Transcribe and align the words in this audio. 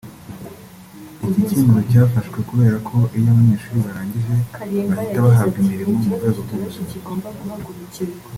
Iki 1.29 1.41
cyemezo 1.49 1.81
cyafashwe 1.89 2.37
kubera 2.49 2.77
ko 2.87 2.97
iyo 3.17 3.27
abo 3.31 3.35
banyeshuri 3.39 3.85
barangije 3.85 4.35
bahita 4.97 5.23
bahabwa 5.25 5.57
imirimo 5.63 5.95
mu 6.05 6.13
rwego 6.17 6.39
rw’ubuzima 6.45 7.07